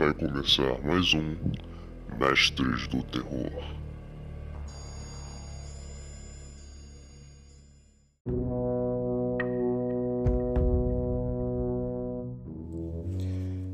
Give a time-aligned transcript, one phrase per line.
[0.00, 1.36] Vai começar mais um
[2.18, 3.52] Mestres do Terror.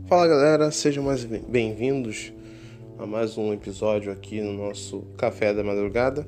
[0.09, 2.33] Fala galera, sejam mais bem-vindos
[2.99, 6.27] a mais um episódio aqui no nosso Café da Madrugada.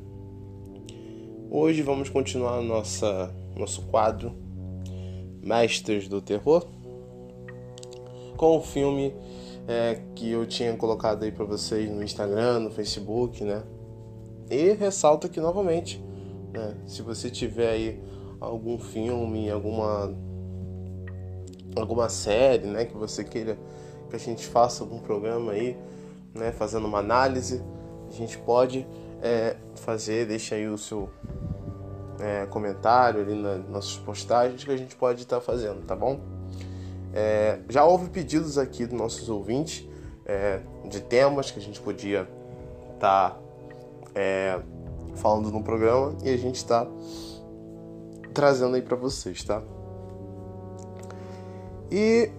[1.50, 4.32] Hoje vamos continuar nossa, nosso quadro
[5.42, 6.64] Mestres do Terror
[8.36, 9.12] com o filme
[9.68, 13.62] é, que eu tinha colocado aí para vocês no Instagram, no Facebook, né?
[14.50, 16.02] E ressalto aqui novamente,
[16.54, 16.74] né?
[16.86, 18.02] Se você tiver aí
[18.40, 20.10] algum filme, alguma
[21.76, 23.56] alguma série, né, que você queira
[24.08, 25.76] que a gente faça algum programa aí,
[26.34, 27.62] né, fazendo uma análise,
[28.08, 28.86] a gente pode
[29.22, 31.10] é, fazer, deixa aí o seu
[32.18, 36.37] é, comentário ali nas nossas postagens que a gente pode estar tá fazendo, tá bom?
[37.12, 39.88] É, já houve pedidos aqui dos nossos ouvintes
[40.26, 42.28] é, de temas que a gente podia
[42.94, 43.40] estar tá,
[44.14, 44.60] é,
[45.16, 46.86] falando no programa e a gente está
[48.34, 49.62] trazendo aí para vocês, tá?
[51.90, 52.30] E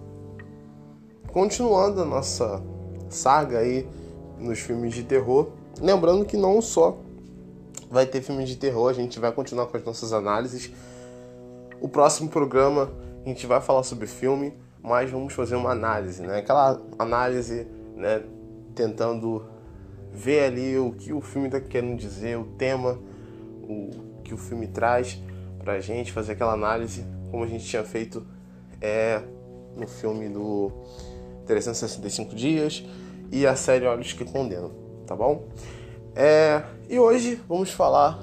[1.32, 2.62] continuando a nossa
[3.08, 3.88] saga aí
[4.38, 5.50] nos filmes de terror,
[5.80, 6.96] lembrando que não só
[7.90, 10.70] vai ter filmes de terror, a gente vai continuar com as nossas análises.
[11.80, 12.90] O próximo programa
[13.24, 16.38] a gente vai falar sobre filme, mas vamos fazer uma análise, né?
[16.38, 18.22] Aquela análise, né,
[18.74, 19.44] tentando
[20.12, 22.98] ver ali o que o filme está querendo dizer, o tema,
[23.62, 23.90] o
[24.24, 25.20] que o filme traz
[25.58, 28.26] pra gente, fazer aquela análise como a gente tinha feito
[28.80, 29.22] é
[29.76, 30.72] no filme do
[31.46, 32.84] 365 dias
[33.30, 34.72] e a série Olhos que Condenam,
[35.06, 35.48] tá bom?
[36.14, 38.18] É, e hoje vamos falar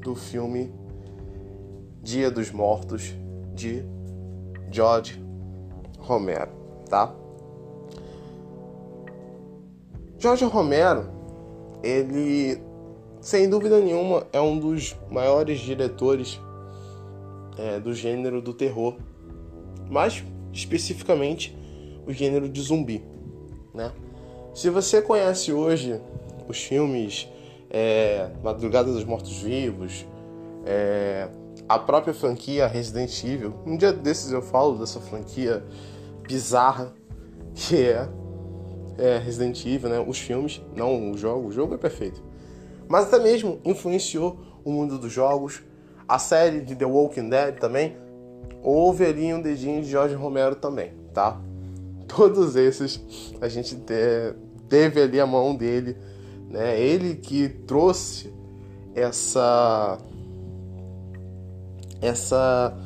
[0.00, 0.72] do filme
[2.02, 3.14] Dia dos Mortos
[3.54, 3.82] de
[4.70, 5.23] George
[6.04, 6.50] Romero,
[6.88, 7.14] tá?
[10.18, 11.08] George Romero,
[11.82, 12.60] ele
[13.20, 16.38] sem dúvida nenhuma é um dos maiores diretores
[17.56, 18.96] é, do gênero do terror,
[19.90, 21.56] mais especificamente
[22.06, 23.02] o gênero de zumbi,
[23.72, 23.92] né?
[24.54, 26.00] Se você conhece hoje
[26.46, 27.28] os filmes
[27.70, 30.06] é, Madrugada dos Mortos Vivos,
[30.66, 31.28] é,
[31.68, 35.64] a própria franquia Resident Evil, um dia desses eu falo dessa franquia
[36.26, 36.94] bizarra
[37.54, 38.08] que é,
[38.98, 40.04] é Resident Evil, né?
[40.06, 42.22] Os filmes, não o jogo, o jogo é perfeito.
[42.88, 45.62] Mas até mesmo influenciou o mundo dos jogos,
[46.08, 47.96] a série de The Walking Dead também,
[48.62, 51.40] houve ali um dedinho de Jorge Romero também, tá?
[52.08, 53.00] Todos esses
[53.40, 53.76] a gente
[54.68, 55.96] teve ali a mão dele,
[56.50, 56.80] né?
[56.80, 58.32] Ele que trouxe
[58.94, 59.98] essa
[62.00, 62.76] essa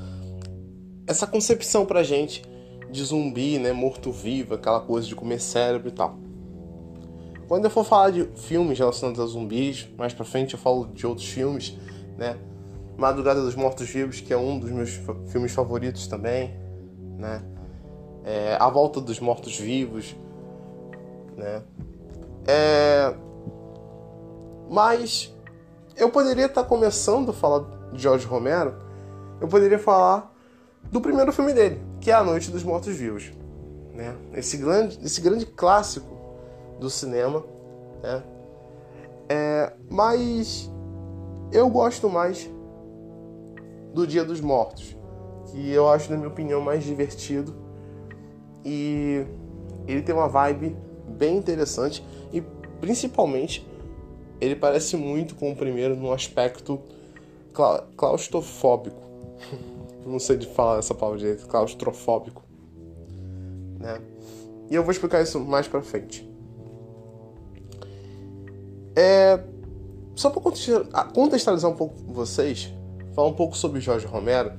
[1.06, 2.42] essa concepção pra gente
[2.90, 6.16] de zumbi, né, morto-vivo, aquela coisa de comer cérebro e tal.
[7.48, 11.06] Quando eu for falar de filmes relacionados a zumbis, mais pra frente eu falo de
[11.06, 11.78] outros filmes,
[12.16, 12.36] né?
[12.96, 16.54] Madrugada dos Mortos-Vivos, que é um dos meus filmes favoritos também,
[17.16, 17.42] né?
[18.24, 20.14] É, a Volta dos Mortos-Vivos,
[21.36, 21.62] né?
[22.46, 23.14] É...
[24.70, 25.34] Mas
[25.96, 28.74] eu poderia estar começando a falar de George Romero,
[29.40, 30.34] eu poderia falar
[30.90, 33.32] do primeiro filme dele, que é A Noite dos Mortos-Vivos.
[33.92, 34.16] Né?
[34.32, 36.08] Esse, grande, esse grande clássico
[36.80, 37.44] do cinema.
[38.02, 38.22] Né?
[39.28, 40.72] É, mas
[41.52, 42.50] eu gosto mais
[43.92, 44.96] do Dia dos Mortos,
[45.50, 47.54] que eu acho, na minha opinião, mais divertido.
[48.64, 49.26] E
[49.86, 50.74] ele tem uma vibe
[51.06, 52.02] bem interessante
[52.32, 52.40] e
[52.80, 53.68] principalmente
[54.40, 56.80] ele parece muito com o primeiro no aspecto
[57.98, 59.02] claustrofóbico.
[60.08, 62.42] não sei de falar essa palavra direito, claustrofóbico.
[63.78, 64.00] Né?
[64.70, 66.28] E eu vou explicar isso mais pra frente.
[68.96, 69.40] É,
[70.16, 70.42] só para
[71.04, 72.72] contextualizar um pouco vocês,
[73.14, 74.52] falar um pouco sobre Jorge Romero.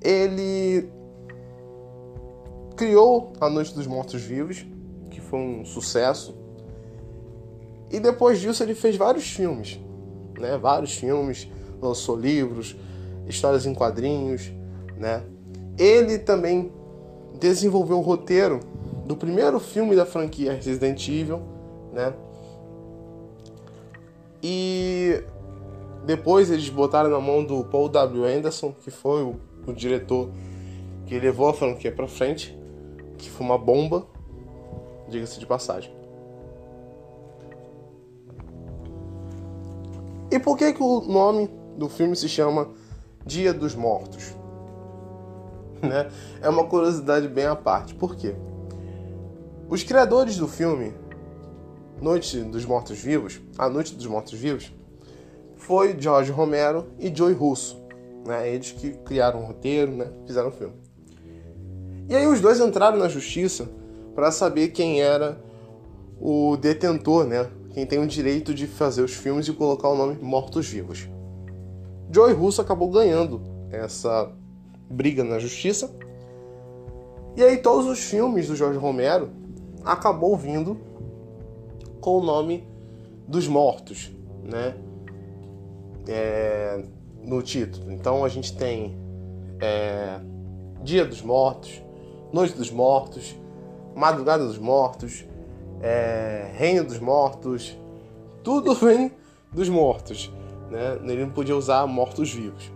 [0.00, 0.88] Ele
[2.76, 4.66] criou A Noite dos Mortos Vivos,
[5.10, 6.34] que foi um sucesso.
[7.90, 9.78] E depois disso ele fez vários filmes,
[10.38, 10.58] né?
[10.58, 11.48] Vários filmes,
[11.80, 12.76] lançou livros,
[13.28, 14.52] histórias em quadrinhos,
[14.96, 15.22] né?
[15.78, 16.72] Ele também
[17.38, 18.60] desenvolveu o roteiro
[19.06, 21.42] do primeiro filme da franquia Resident Evil,
[21.92, 22.14] né?
[24.42, 25.22] E
[26.04, 28.24] depois eles botaram na mão do Paul W.
[28.24, 29.36] Anderson, que foi o,
[29.66, 30.30] o diretor
[31.06, 32.58] que levou a franquia para frente,
[33.18, 34.06] que foi uma bomba,
[35.08, 35.92] diga-se de passagem.
[40.30, 42.68] E por que, que o nome do filme se chama
[43.24, 44.34] Dia dos Mortos.
[45.82, 46.10] Né?
[46.40, 47.94] É uma curiosidade bem à parte.
[47.94, 48.34] Por quê?
[49.68, 50.94] Os criadores do filme
[52.00, 54.72] Noite dos Mortos Vivos, A Noite dos Mortos Vivos,
[55.56, 57.82] foi George Romero e Joey Russo,
[58.26, 58.52] né?
[58.52, 60.10] Eles que criaram o roteiro, né?
[60.26, 60.74] Fizeram o filme.
[62.08, 63.68] E aí os dois entraram na justiça
[64.14, 65.42] para saber quem era
[66.20, 67.48] o detentor, né?
[67.72, 71.08] Quem tem o direito de fazer os filmes e colocar o nome Mortos Vivos.
[72.14, 74.30] Joey Russo acabou ganhando essa
[74.88, 75.92] briga na justiça.
[77.36, 79.30] E aí todos os filmes do Jorge Romero
[79.84, 80.78] acabou vindo
[82.00, 82.68] com o nome
[83.26, 84.12] dos mortos,
[84.44, 84.76] né?
[86.06, 86.84] É,
[87.20, 87.90] no título.
[87.90, 88.96] Então a gente tem
[89.60, 90.20] é,
[90.84, 91.82] Dia dos Mortos,
[92.32, 93.34] Noite dos Mortos,
[93.96, 95.24] Madrugada dos Mortos,
[95.80, 97.76] é, Reino dos Mortos,
[98.44, 99.10] tudo vem
[99.52, 100.30] dos mortos.
[100.70, 100.98] Né?
[101.04, 102.70] Ele não podia usar mortos-vivos.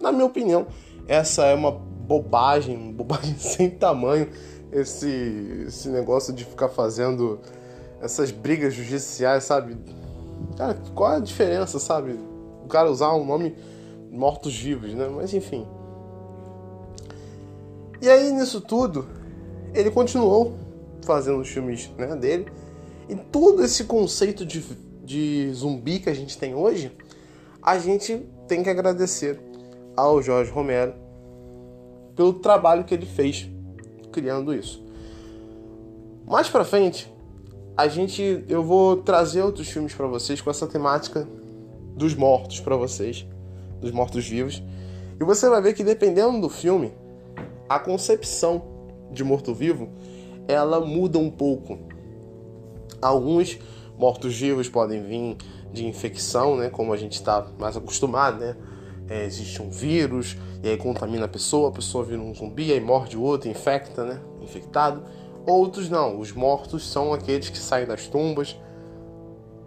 [0.00, 0.66] Na minha opinião,
[1.06, 4.28] essa é uma bobagem, bobagem sem tamanho,
[4.72, 7.40] esse, esse negócio de ficar fazendo
[8.00, 9.76] essas brigas judiciais, sabe?
[10.56, 12.18] Cara, qual a diferença, sabe?
[12.64, 13.56] O cara usar um nome
[14.10, 15.08] mortos-vivos, né?
[15.08, 15.66] Mas enfim.
[18.00, 19.08] E aí, nisso tudo,
[19.74, 20.54] ele continuou
[21.02, 22.46] fazendo os filmes né, dele.
[23.08, 24.62] E todo esse conceito de,
[25.02, 26.92] de zumbi que a gente tem hoje,
[27.68, 29.38] a gente tem que agradecer
[29.94, 30.94] ao Jorge Romero
[32.16, 33.46] pelo trabalho que ele fez
[34.10, 34.82] criando isso.
[36.26, 37.12] Mais para frente,
[37.76, 41.28] a gente eu vou trazer outros filmes para vocês com essa temática
[41.94, 43.26] dos mortos para vocês,
[43.82, 44.62] dos mortos-vivos.
[45.20, 46.90] E você vai ver que dependendo do filme,
[47.68, 48.62] a concepção
[49.12, 49.90] de morto-vivo,
[50.48, 51.78] ela muda um pouco.
[53.02, 53.58] Alguns
[53.98, 55.36] mortos-vivos podem vir
[55.72, 58.56] de infecção, né, como a gente está mais acostumado, né?
[59.08, 62.80] É, existe um vírus e aí contamina a pessoa, a pessoa vira um zumbi, aí
[62.80, 64.20] morde o outro, infecta, né?
[64.42, 65.02] Infectado.
[65.46, 68.54] Outros não, os mortos são aqueles que saem das tumbas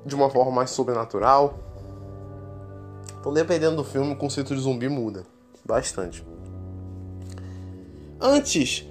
[0.06, 1.57] de uma forma mais sobrenatural.
[3.19, 5.24] Então, dependendo do filme, o conceito de zumbi muda
[5.65, 6.25] bastante.
[8.19, 8.86] Antes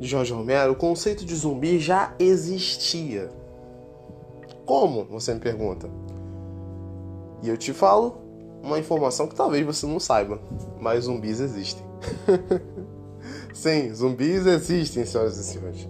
[0.00, 3.30] de Jorge Romero, o conceito de zumbi já existia.
[4.64, 5.04] Como?
[5.04, 5.90] Você me pergunta.
[7.42, 8.18] E eu te falo
[8.62, 10.40] uma informação que talvez você não saiba,
[10.80, 11.84] mas zumbis existem.
[13.52, 15.88] Sim, zumbis existem, senhoras e senhores.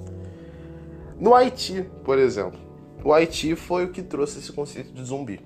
[1.19, 2.58] No Haiti, por exemplo,
[3.04, 5.40] o Haiti foi o que trouxe esse conceito de zumbi.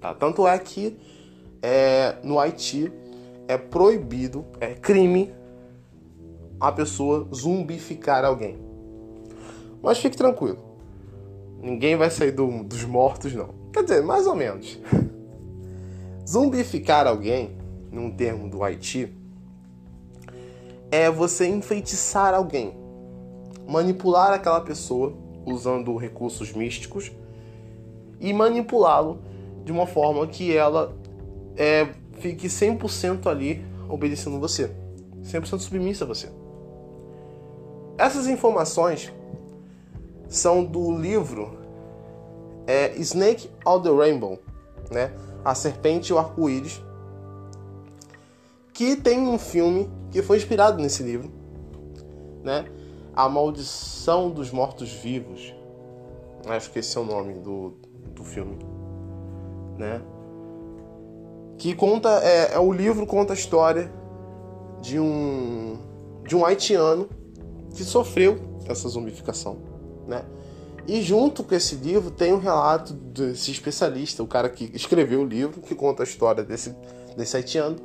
[0.00, 0.12] Tá?
[0.12, 0.98] Tanto é que
[1.62, 2.92] é, no Haiti
[3.48, 5.32] é proibido, é crime
[6.60, 8.58] a pessoa zumbificar alguém.
[9.82, 10.58] Mas fique tranquilo,
[11.62, 13.54] ninguém vai sair do, dos mortos, não.
[13.72, 14.78] Quer dizer, mais ou menos.
[16.26, 17.56] Zumbificar alguém,
[17.90, 19.14] num termo do Haiti,
[20.90, 22.74] é você enfeitiçar alguém,
[23.68, 25.14] manipular aquela pessoa
[25.44, 27.12] usando recursos místicos
[28.20, 29.20] e manipulá-lo
[29.64, 30.96] de uma forma que ela
[31.56, 34.70] é, fique 100% ali obedecendo você,
[35.22, 36.28] 100% submissa a você.
[37.96, 39.12] Essas informações
[40.28, 41.56] são do livro
[42.66, 44.38] é, Snake of the Rainbow,
[44.90, 45.12] né?
[45.44, 46.82] A Serpente e o Arco-Íris,
[48.72, 51.30] que tem um filme que foi inspirado nesse livro,
[52.42, 52.66] né?
[53.14, 55.54] A Maldição dos Mortos-Vivos.
[56.46, 57.74] Acho que esse é o nome do,
[58.14, 58.58] do filme,
[59.78, 60.02] né?
[61.58, 63.90] Que conta é, é o livro conta a história
[64.80, 65.78] de um
[66.26, 67.08] de um haitiano
[67.74, 69.58] que sofreu essa zumbificação,
[70.06, 70.24] né?
[70.88, 75.24] E junto com esse livro tem um relato desse especialista, o cara que escreveu o
[75.24, 76.74] livro, que conta a história desse,
[77.16, 77.76] desse haitiano.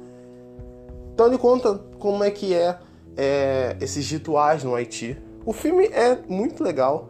[1.13, 2.77] Então ele conta como é que é,
[3.17, 5.17] é esses rituais no Haiti.
[5.45, 7.09] O filme é muito legal,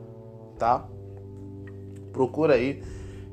[0.58, 0.88] tá?
[2.14, 2.82] Procura aí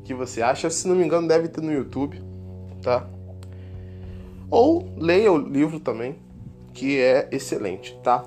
[0.05, 0.69] que você acha.
[0.69, 2.21] Se não me engano, deve ter no YouTube,
[2.83, 3.09] tá?
[4.51, 6.17] Ou leia o livro também,
[6.73, 8.25] que é excelente, tá?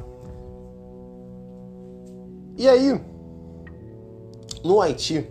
[2.57, 3.01] E aí,
[4.63, 5.27] no Haiti,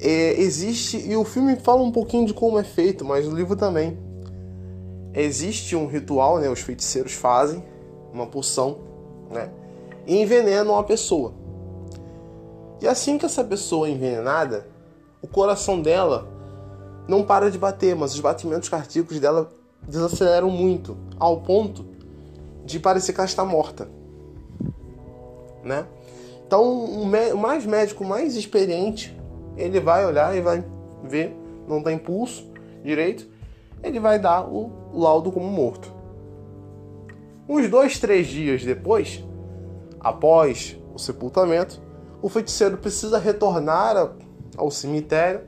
[0.00, 3.56] é, existe, e o filme fala um pouquinho de como é feito, mas o livro
[3.56, 3.98] também.
[5.12, 6.48] Existe um ritual, né?
[6.48, 7.64] Os feiticeiros fazem
[8.12, 8.78] uma poção,
[9.30, 9.50] né?
[10.06, 11.32] E envenenam a pessoa.
[12.80, 14.68] E assim que essa pessoa é envenenada,
[15.20, 16.28] o coração dela
[17.08, 19.50] não para de bater, mas os batimentos cardíacos dela
[19.82, 21.84] desaceleram muito, ao ponto
[22.64, 23.88] de parecer que ela está morta,
[25.64, 25.86] né?
[26.48, 27.04] Então, o,
[27.36, 29.14] mais médico, mais experiente,
[29.54, 30.64] ele vai olhar e vai
[31.04, 31.36] ver,
[31.68, 32.50] não tem pulso
[32.82, 33.28] direito,
[33.82, 35.92] ele vai dar o laudo como morto.
[37.46, 39.22] Uns dois, três dias depois,
[40.00, 41.82] após o sepultamento,
[42.22, 44.14] o feiticeiro precisa retornar
[44.56, 45.42] ao cemitério,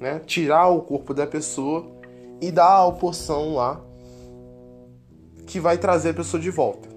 [0.00, 1.86] né, tirar o corpo da pessoa
[2.40, 3.80] e dar a poção lá
[5.46, 6.88] que vai trazer a pessoa de volta.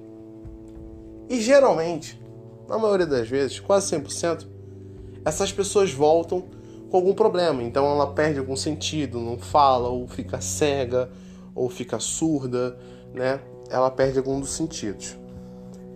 [1.29, 2.22] E geralmente,
[2.67, 4.48] na maioria das vezes, quase 100%,
[5.25, 6.43] essas pessoas voltam
[6.89, 7.63] com algum problema.
[7.63, 11.10] Então ela perde algum sentido, não fala, ou fica cega,
[11.55, 12.77] ou fica surda,
[13.13, 13.39] né?
[13.70, 15.17] Ela perde algum dos sentidos.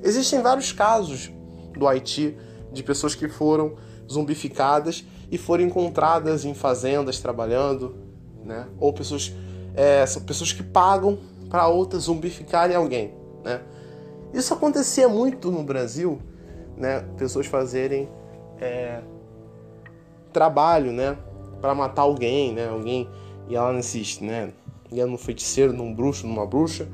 [0.03, 1.31] Existem vários casos
[1.77, 2.37] do Haiti
[2.71, 3.75] de pessoas que foram
[4.11, 7.95] zumbificadas e foram encontradas em fazendas trabalhando,
[8.43, 8.67] né?
[8.79, 9.33] Ou pessoas,
[9.75, 11.19] é, são pessoas que pagam
[11.49, 13.61] para outras zumbificarem alguém, né?
[14.33, 16.19] Isso acontecia muito no Brasil,
[16.77, 17.03] né?
[17.17, 18.09] Pessoas fazerem
[18.59, 19.01] é,
[20.31, 21.17] trabalho, né?
[21.59, 22.69] Para matar alguém, né?
[22.69, 23.09] Alguém
[23.49, 24.51] ia lá nesses, né?
[24.91, 26.87] Ia no feiticeiro, num bruxo, numa bruxa.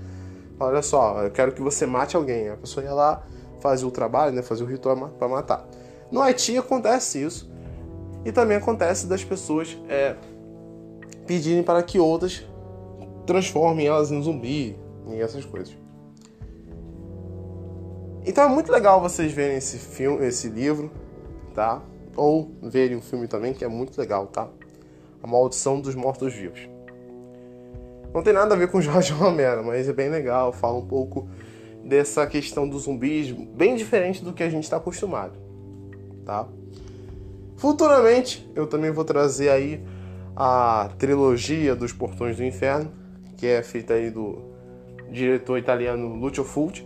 [0.59, 2.49] Olha só, eu quero que você mate alguém.
[2.49, 3.23] A pessoa ia lá,
[3.59, 4.41] fazia o trabalho, né?
[4.41, 5.67] Fazia o ritual para matar.
[6.11, 7.51] No Haiti acontece isso.
[8.25, 10.15] E também acontece das pessoas é,
[11.27, 12.45] pedirem para que outras
[13.25, 15.82] transformem elas em zumbi e essas coisas.
[18.25, 20.89] Então é muito legal vocês verem esse filme, esse livro,
[21.53, 21.82] tá?
[22.15, 24.48] Ou verem um filme também que é muito legal, tá?
[25.22, 26.70] A Maldição dos Mortos-Vivos.
[28.13, 30.53] Não tem nada a ver com Jorge Romero, mas é bem legal.
[30.53, 31.27] Fala um pouco
[31.84, 35.38] dessa questão dos zumbis, bem diferente do que a gente está acostumado,
[36.25, 36.48] tá?
[37.58, 39.84] Futuramente eu também vou trazer aí
[40.36, 42.92] a trilogia dos Portões do Inferno,
[43.36, 44.42] que é feita aí do
[45.12, 46.86] diretor italiano Lucio Fulci,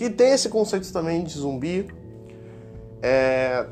[0.00, 1.86] que tem esse conceito também de zumbi,
[3.02, 3.66] é,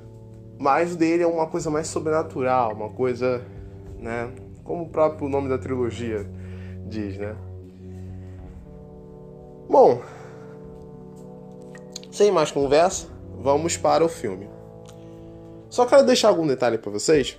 [0.59, 3.43] mas o dele é uma coisa mais sobrenatural, uma coisa,
[3.99, 4.31] né,
[4.63, 6.31] como o próprio nome da trilogia
[6.87, 7.35] diz, né?
[9.71, 10.03] Bom,
[12.11, 13.07] sem mais conversa,
[13.41, 14.51] vamos para o filme.
[15.71, 17.39] Só quero deixar algum detalhe para vocês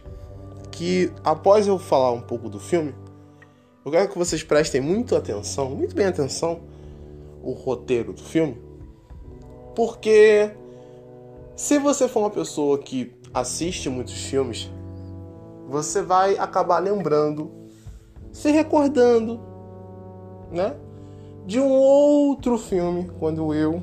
[0.71, 2.95] que após eu falar um pouco do filme,
[3.85, 6.61] eu quero que vocês prestem muito atenção, muito bem atenção,
[7.43, 8.68] o roteiro do filme,
[9.79, 10.51] porque
[11.55, 14.69] se você for uma pessoa que assiste muitos filmes,
[15.69, 17.49] você vai acabar lembrando,
[18.29, 19.39] se recordando,
[20.51, 20.75] né,
[21.45, 23.81] de um outro filme quando eu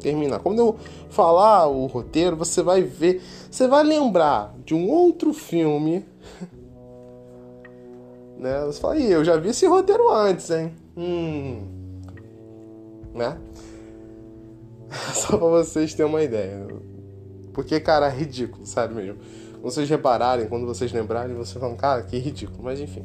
[0.00, 0.40] terminar.
[0.40, 0.76] Quando eu
[1.08, 6.04] falar o roteiro, você vai ver, você vai lembrar de um outro filme.
[8.36, 8.64] né?
[8.66, 10.74] Você fala, eu já vi esse roteiro antes, hein?
[10.96, 11.62] Hum.
[13.14, 13.38] Né?
[15.14, 16.66] Só pra vocês terem uma ideia.
[17.52, 19.18] Porque, cara, é ridículo, sério mesmo.
[19.60, 22.62] Quando vocês repararem, quando vocês lembrarem, vocês falam, cara, que ridículo.
[22.62, 23.04] Mas enfim.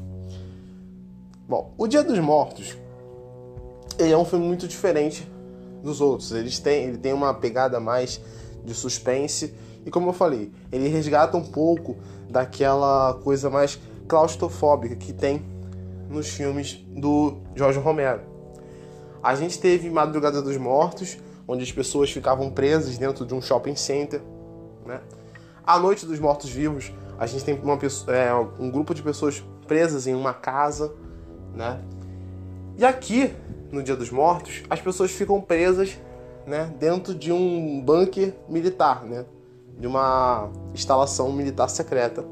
[1.48, 2.78] Bom, O Dia dos Mortos
[3.98, 5.30] ele é um filme muito diferente
[5.84, 6.32] dos outros.
[6.32, 8.20] Eles têm, ele tem uma pegada mais
[8.64, 9.54] de suspense
[9.86, 11.98] e como eu falei, ele resgata um pouco
[12.30, 15.42] daquela coisa mais claustrofóbica que tem
[16.10, 18.22] nos filmes do Jorge Romero.
[19.22, 23.76] A gente teve Madrugada dos Mortos, onde as pessoas ficavam presas dentro de um shopping
[23.76, 24.22] center,
[24.86, 25.02] né?
[25.66, 29.44] A Noite dos Mortos Vivos, a gente tem uma pessoa, é, um grupo de pessoas
[29.68, 30.94] presas em uma casa,
[31.54, 31.82] né?
[32.78, 33.34] E aqui
[33.72, 35.98] no Dia dos Mortos, as pessoas ficam presas
[36.46, 39.26] né, dentro de um bunker militar, né,
[39.78, 42.24] de uma instalação militar secreta.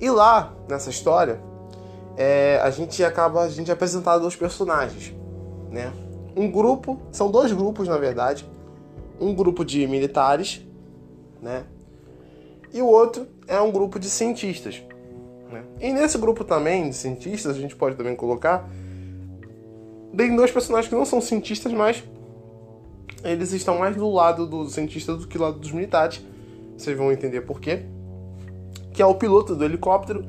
[0.00, 1.40] E lá, nessa história,
[2.16, 5.14] é, a gente acaba a gente é apresentado personagens,
[5.70, 5.92] né?
[6.36, 8.48] Um grupo, são dois grupos na verdade,
[9.20, 10.62] um grupo de militares,
[11.40, 11.64] né?
[12.72, 14.82] E o outro é um grupo de cientistas.
[15.50, 15.62] Né?
[15.80, 18.68] E nesse grupo também de cientistas a gente pode também colocar
[20.16, 22.04] tem dois personagens que não são cientistas, mas
[23.24, 26.24] eles estão mais do lado dos cientistas do que do lado dos militares.
[26.76, 27.84] Vocês vão entender por quê.
[28.92, 30.24] Que é o piloto do helicóptero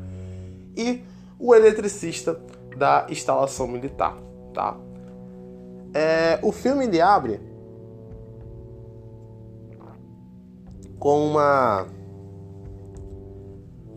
[0.77, 1.01] e
[1.37, 2.39] o eletricista
[2.77, 4.15] da instalação militar,
[4.53, 4.77] tá?
[5.93, 7.39] É, o filme ele abre
[10.99, 11.87] com uma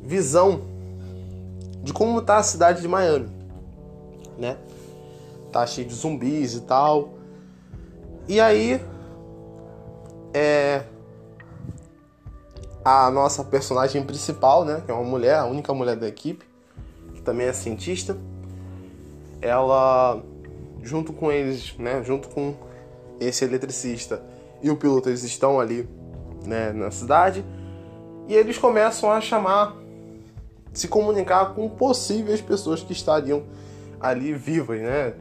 [0.02, 0.62] visão
[1.82, 3.28] de como está a cidade de Miami,
[4.36, 4.58] né?
[5.56, 7.14] tá cheio de zumbis e tal.
[8.28, 8.82] E aí
[10.34, 10.82] é
[12.84, 16.44] a nossa personagem principal, né, que é uma mulher, a única mulher da equipe,
[17.14, 18.16] que também é cientista,
[19.40, 20.22] ela
[20.86, 22.54] junto com eles, né, junto com
[23.20, 24.22] esse eletricista
[24.62, 25.88] e o piloto, eles estão ali,
[26.44, 27.44] né, na cidade,
[28.28, 29.76] e eles começam a chamar,
[30.72, 33.42] se comunicar com possíveis pessoas que estariam
[34.00, 35.14] ali vivas, né?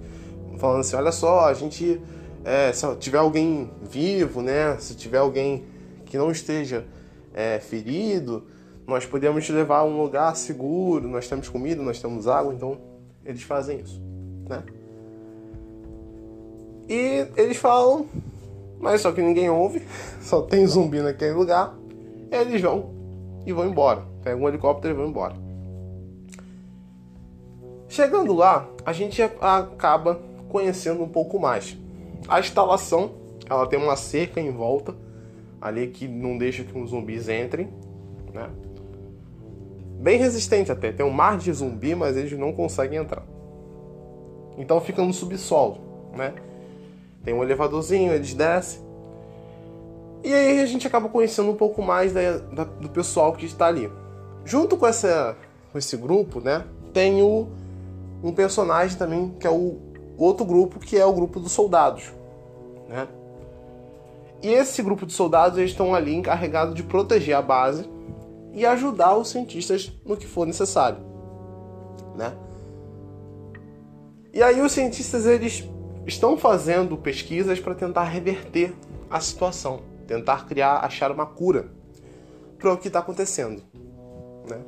[0.57, 2.01] falando assim: olha só, a gente
[2.43, 4.77] é, se tiver alguém vivo, né?
[4.79, 5.65] Se tiver alguém
[6.05, 6.85] que não esteja
[7.33, 8.45] é, ferido,
[8.87, 11.07] nós podemos levar a um lugar seguro.
[11.07, 12.77] Nós temos comida, nós temos água, então
[13.25, 14.01] eles fazem isso,
[14.47, 14.63] né?
[16.87, 18.05] E eles falam,
[18.79, 19.81] mas só que ninguém ouve,
[20.21, 21.75] só tem zumbi naquele lugar.
[22.31, 22.91] Eles vão
[23.45, 24.03] e vão embora.
[24.23, 25.35] Pegam um helicóptero e vão embora.
[27.87, 31.77] Chegando lá, a gente acaba conhecendo um pouco mais.
[32.27, 33.11] A instalação,
[33.49, 34.95] ela tem uma cerca em volta
[35.61, 37.69] ali que não deixa que os zumbis entrem,
[38.33, 38.49] né?
[39.99, 43.23] Bem resistente até, tem um mar de zumbi, mas eles não conseguem entrar.
[44.57, 45.77] Então fica no subsolo,
[46.15, 46.33] né?
[47.25, 48.79] Tem um elevadorzinho, eles descem.
[50.23, 53.65] E aí a gente acaba conhecendo um pouco mais da, da, do pessoal que está
[53.65, 53.91] ali.
[54.45, 55.35] Junto com, essa,
[55.71, 56.63] com esse grupo, né?
[56.93, 57.47] Tem o,
[58.23, 59.77] um personagem também que é o
[60.17, 62.13] outro grupo, que é o grupo dos soldados,
[62.87, 63.07] né?
[64.41, 67.89] E esse grupo de soldados eles estão ali encarregados de proteger a base
[68.53, 70.99] e ajudar os cientistas no que for necessário,
[72.15, 72.33] né?
[74.33, 75.67] E aí os cientistas eles
[76.05, 78.73] estão fazendo pesquisas para tentar reverter
[79.09, 81.67] a situação, tentar criar, achar uma cura
[82.57, 83.61] para o que está acontecendo,
[84.49, 84.61] né?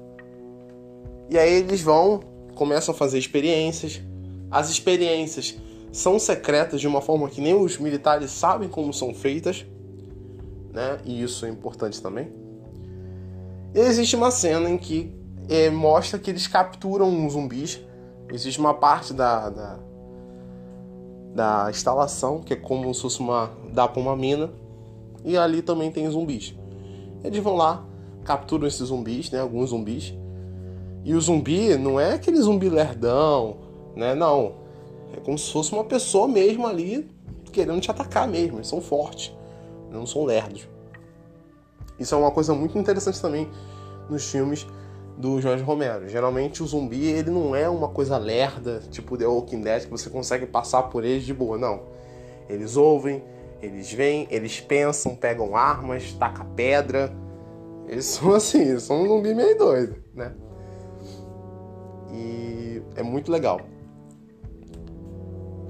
[1.29, 2.21] E aí eles vão,
[2.55, 4.01] começam a fazer experiências.
[4.49, 5.57] As experiências
[5.91, 9.65] são secretas de uma forma que nem os militares sabem como são feitas,
[10.71, 10.99] né?
[11.05, 12.31] E isso é importante também.
[13.73, 15.13] E existe uma cena em que
[15.49, 17.81] é, mostra que eles capturam um zumbis.
[18.31, 19.79] Existe uma parte da, da,
[21.37, 24.49] da instalação que é como se fosse uma dá para uma mina
[25.23, 26.55] e ali também tem zumbis.
[27.23, 27.85] Eles vão lá,
[28.25, 29.39] capturam esses zumbis, né?
[29.39, 30.15] Alguns zumbis.
[31.05, 33.57] E o zumbi não é aquele zumbi lerdão,
[33.95, 34.15] né?
[34.15, 34.53] Não.
[35.15, 37.07] É como se fosse uma pessoa mesmo ali
[37.51, 38.57] querendo te atacar mesmo.
[38.57, 39.31] Eles são fortes,
[39.91, 40.67] não são lerdos.
[41.99, 43.47] Isso é uma coisa muito interessante também
[44.09, 44.65] nos filmes
[45.17, 46.07] do Jorge Romero.
[46.07, 50.09] Geralmente o zumbi ele não é uma coisa lerda, tipo The Walking Dead, que você
[50.09, 51.81] consegue passar por eles de boa, não.
[52.47, 53.23] Eles ouvem,
[53.61, 57.11] eles vêm, eles pensam, pegam armas, taca pedra.
[57.87, 60.33] Eles são assim, são um zumbi meio doido, né?
[62.13, 63.61] E é muito legal.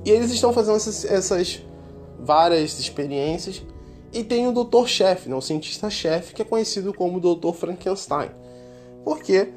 [0.06, 1.66] E eles estão fazendo essas, essas
[2.20, 3.64] várias experiências
[4.14, 7.52] e tem o doutor-chefe, né, o cientista-chefe, que é conhecido como Dr.
[7.54, 8.32] Frankenstein.
[9.08, 9.54] Porque,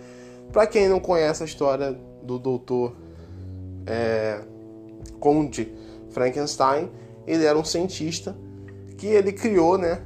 [0.52, 2.94] para quem não conhece a história do doutor
[3.84, 4.40] é,
[5.18, 5.74] Conde
[6.10, 6.88] Frankenstein,
[7.26, 8.36] ele era um cientista
[8.96, 10.02] que ele criou né,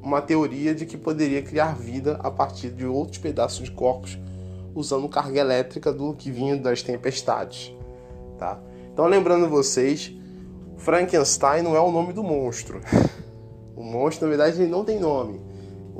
[0.00, 4.16] uma teoria de que poderia criar vida a partir de outros pedaços de corpos
[4.72, 7.74] usando carga elétrica do que vinha das tempestades.
[8.38, 8.60] Tá?
[8.92, 10.14] Então, lembrando vocês,
[10.76, 12.80] Frankenstein não é o nome do monstro.
[13.74, 15.40] O monstro, na verdade, ele não tem nome.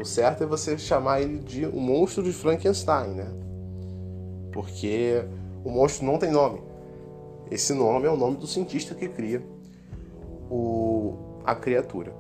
[0.01, 3.27] O certo é você chamar ele de o monstro de Frankenstein, né?
[4.51, 5.23] Porque
[5.63, 6.63] o monstro não tem nome.
[7.51, 9.43] Esse nome é o nome do cientista que cria
[10.51, 12.15] o, a criatura.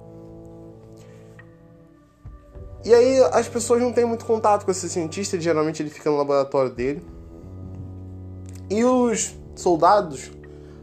[2.84, 6.18] E aí as pessoas não têm muito contato com esse cientista, geralmente ele fica no
[6.18, 7.02] laboratório dele.
[8.68, 10.30] E os soldados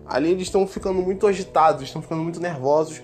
[0.04, 3.04] ali eles estão ficando muito agitados, estão ficando muito nervosos,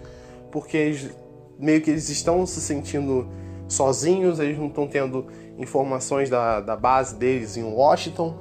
[0.51, 1.11] porque eles
[1.59, 3.27] meio que eles estão se sentindo
[3.67, 8.37] sozinhos, eles não estão tendo informações da, da base deles em Washington,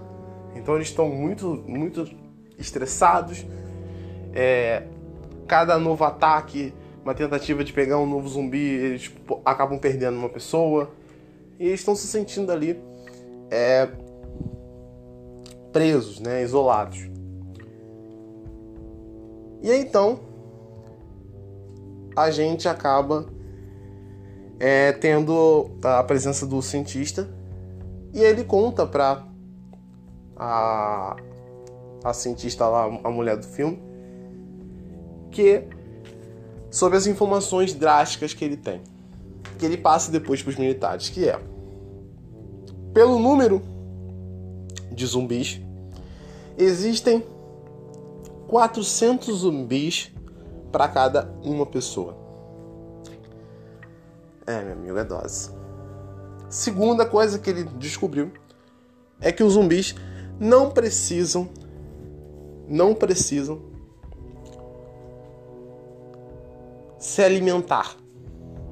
[0.54, 2.08] então eles estão muito, muito
[2.58, 3.44] estressados.
[4.34, 4.84] É,
[5.46, 6.72] cada novo ataque,
[7.04, 9.12] uma tentativa de pegar um novo zumbi, eles
[9.44, 10.90] acabam perdendo uma pessoa
[11.58, 12.80] e eles estão se sentindo ali
[13.50, 13.88] é,
[15.72, 17.10] presos, né, isolados.
[19.62, 20.20] E aí, então
[22.16, 23.26] a gente acaba
[24.64, 27.28] é, tendo a presença do cientista
[28.14, 29.26] e ele conta para
[30.36, 31.16] a,
[32.04, 33.82] a cientista lá, a mulher do filme,
[35.32, 35.64] que
[36.70, 38.80] sobre as informações drásticas que ele tem,
[39.58, 41.36] que ele passa depois para os militares, que é
[42.94, 43.60] pelo número
[44.92, 45.60] de zumbis
[46.56, 47.24] existem
[48.46, 50.12] 400 zumbis
[50.70, 52.21] para cada uma pessoa.
[54.46, 55.50] É, meu amigo, é dose.
[56.48, 58.30] Segunda coisa que ele descobriu
[59.20, 59.94] é que os zumbis
[60.38, 61.48] não precisam
[62.68, 63.60] não precisam
[66.98, 67.96] se alimentar.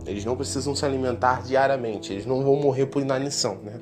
[0.07, 2.13] Eles não precisam se alimentar diariamente.
[2.13, 3.79] Eles não vão morrer por inanição, né?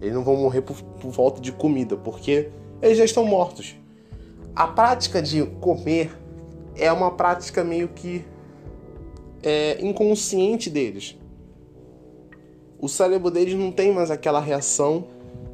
[0.00, 2.48] Eles não vão morrer por, por falta de comida, porque
[2.80, 3.76] eles já estão mortos.
[4.54, 6.16] A prática de comer
[6.76, 8.24] é uma prática meio que
[9.42, 11.16] é, inconsciente deles.
[12.78, 15.06] O cérebro deles não tem mais aquela reação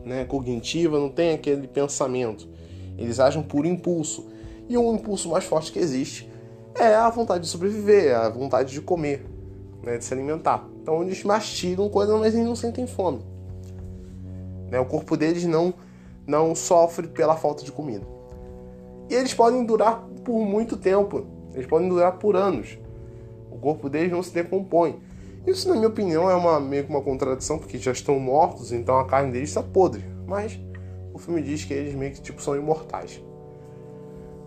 [0.04, 2.48] né, cognitiva, não tem aquele pensamento.
[2.96, 4.26] Eles agem por impulso.
[4.68, 6.28] E o impulso mais forte que existe
[6.74, 9.26] é a vontade de sobreviver, a vontade de comer,
[9.82, 10.66] né, de se alimentar.
[10.82, 13.20] Então eles mastigam coisas, mas eles não sentem fome.
[14.70, 15.72] Né, o corpo deles não,
[16.26, 18.06] não sofre pela falta de comida.
[19.10, 21.26] E eles podem durar por muito tempo.
[21.54, 22.78] Eles podem durar por anos.
[23.50, 25.00] O corpo deles não se decompõe.
[25.46, 28.98] Isso, na minha opinião, é uma, meio que uma contradição, porque já estão mortos, então
[28.98, 30.04] a carne deles está podre.
[30.26, 30.58] Mas
[31.14, 33.22] o filme diz que eles meio que tipo, são imortais.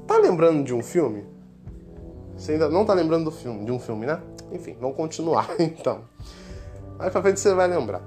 [0.05, 1.25] Tá lembrando de um filme?
[2.35, 4.21] Você ainda não tá lembrando do filme, de um filme, né?
[4.51, 6.01] Enfim, vamos continuar então.
[6.99, 8.01] Aí pra frente você vai lembrar.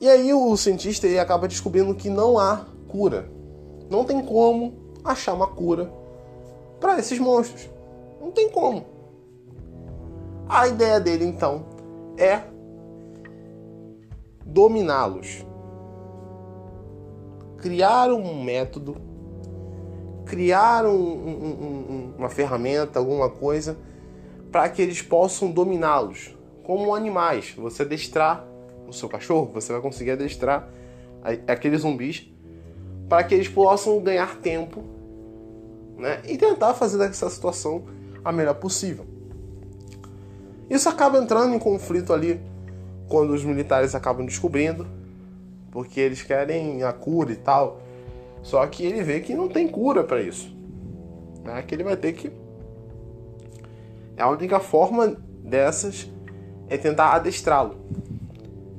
[0.00, 3.30] E aí o cientista ele acaba descobrindo que não há cura.
[3.88, 5.92] Não tem como achar uma cura
[6.80, 7.68] para esses monstros.
[8.22, 8.86] Não tem como.
[10.48, 11.66] A ideia dele então
[12.16, 12.42] é
[14.46, 15.44] dominá-los.
[17.58, 18.96] Criar um método,
[20.24, 21.46] criar um, um,
[21.90, 23.76] um, uma ferramenta, alguma coisa,
[24.52, 26.36] para que eles possam dominá-los.
[26.62, 27.52] Como animais.
[27.56, 28.46] Você adestrar
[28.86, 30.68] o seu cachorro, você vai conseguir adestrar
[31.46, 32.30] aqueles zumbis
[33.08, 34.84] para que eles possam ganhar tempo
[35.96, 37.84] né, e tentar fazer dessa situação
[38.24, 39.06] a melhor possível.
[40.68, 42.40] Isso acaba entrando em conflito ali
[43.08, 44.86] quando os militares acabam descobrindo,
[45.70, 47.80] porque eles querem a cura e tal.
[48.42, 50.54] Só que ele vê que não tem cura para isso.
[51.44, 51.62] Né?
[51.62, 52.32] Que ele vai ter que.
[54.16, 56.10] A única forma dessas
[56.68, 57.76] é tentar adestrá-lo.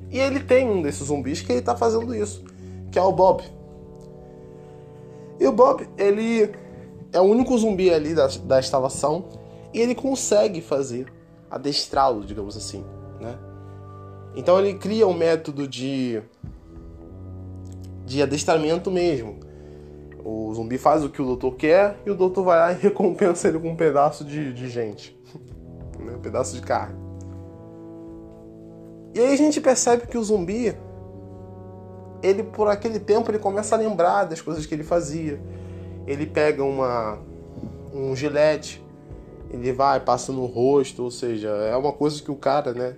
[0.09, 2.43] E ele tem um desses zumbis que ele está fazendo isso,
[2.91, 3.43] que é o Bob.
[5.39, 6.51] E o Bob, ele
[7.13, 9.25] é o único zumbi ali da, da instalação
[9.73, 11.05] e ele consegue fazer
[11.49, 12.83] adestrá-lo, digamos assim,
[13.21, 13.37] né?
[14.35, 16.21] Então ele cria um método de
[18.05, 19.39] de adestramento mesmo.
[20.23, 23.47] O zumbi faz o que o doutor quer e o doutor vai lá e recompensa
[23.47, 25.17] ele com um pedaço de, de gente,
[25.99, 26.15] né?
[26.15, 26.95] um pedaço de carne.
[29.13, 30.75] E aí a gente percebe que o zumbi,
[32.23, 35.39] ele por aquele tempo ele começa a lembrar das coisas que ele fazia.
[36.05, 37.19] Ele pega uma
[37.93, 38.83] um gilete,
[39.49, 42.95] ele vai passa no rosto, ou seja, é uma coisa que o cara, né,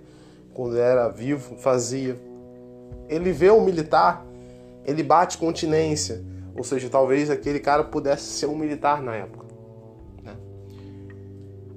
[0.54, 2.20] quando era vivo fazia.
[3.10, 4.26] Ele vê um militar,
[4.86, 6.24] ele bate continência,
[6.56, 9.46] ou seja, talvez aquele cara pudesse ser um militar na época.
[10.24, 10.36] Né?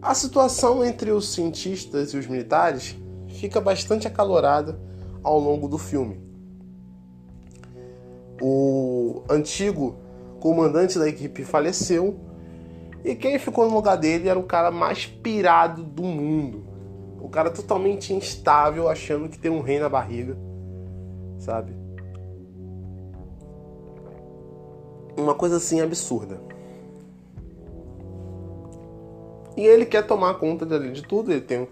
[0.01, 4.79] A situação entre os cientistas e os militares fica bastante acalorada
[5.23, 6.21] ao longo do filme.
[8.41, 9.97] O antigo
[10.41, 12.19] comandante da equipe faleceu
[13.05, 16.67] e quem ficou no lugar dele era o cara mais pirado do mundo.
[17.21, 20.37] O cara totalmente instável, achando que tem um rei na barriga,
[21.39, 21.73] sabe?
[25.17, 26.41] Uma coisa assim absurda.
[29.57, 31.69] E ele quer tomar conta de tudo, ele tem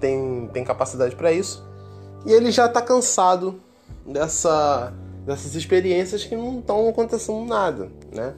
[0.00, 1.64] tem, tem capacidade para isso.
[2.24, 3.60] E ele já está cansado
[4.04, 4.92] dessa,
[5.26, 8.34] dessas experiências que não estão acontecendo nada, né?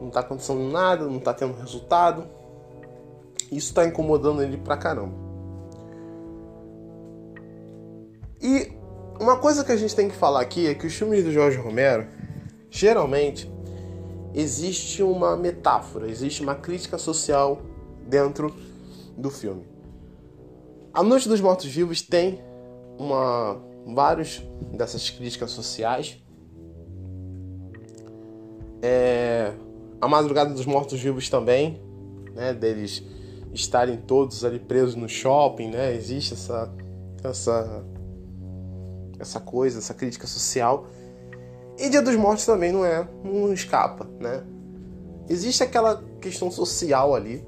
[0.00, 2.26] Não está acontecendo nada, não está tendo resultado.
[3.52, 5.14] Isso está incomodando ele pra caramba.
[8.40, 8.72] E
[9.20, 11.58] uma coisa que a gente tem que falar aqui é que os filmes do Jorge
[11.58, 12.06] Romero,
[12.70, 13.52] geralmente,
[14.34, 17.60] existe uma metáfora, existe uma crítica social
[18.06, 18.54] dentro
[19.18, 19.68] do filme.
[20.94, 22.40] A Noite dos Mortos-Vivos tem
[22.98, 23.60] uma
[23.94, 26.22] vários dessas críticas sociais.
[28.82, 29.52] É,
[30.00, 31.80] a Madrugada dos Mortos-Vivos também,
[32.34, 33.02] né, deles
[33.52, 35.94] estarem todos ali presos no shopping, né?
[35.94, 36.72] Existe essa
[37.22, 37.84] essa
[39.18, 40.86] essa coisa, essa crítica social.
[41.78, 44.42] E Dia dos Mortos também não é, não escapa, né?
[45.28, 47.44] Existe aquela questão social ali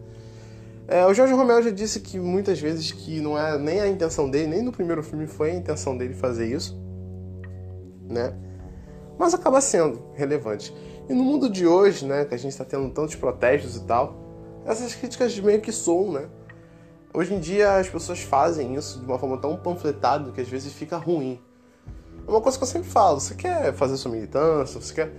[0.88, 4.28] é, o Jorge Romero já disse que muitas vezes que não é nem a intenção
[4.28, 6.80] dele, nem no primeiro filme foi a intenção dele fazer isso,
[8.08, 8.34] né?
[9.18, 10.74] Mas acaba sendo relevante.
[11.08, 14.16] E no mundo de hoje, né, que a gente está tendo tantos protestos e tal,
[14.66, 16.28] essas críticas meio que soam, né?
[17.14, 20.72] Hoje em dia as pessoas fazem isso de uma forma tão panfletada que às vezes
[20.72, 21.40] fica ruim.
[22.26, 25.12] É uma coisa que eu sempre falo, você quer fazer sua militância, você quer...